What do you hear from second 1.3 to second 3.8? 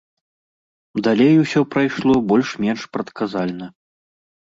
усё прайшло больш-менш прадказальна.